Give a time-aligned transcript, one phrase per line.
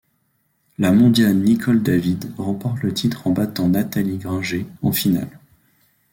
[0.79, 5.39] La mondiale Nicol David remporte le titre en battant Natalie Grainger en finale.